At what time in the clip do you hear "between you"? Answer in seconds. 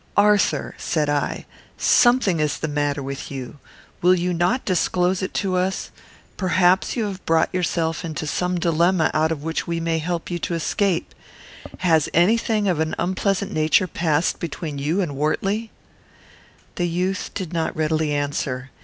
14.39-15.01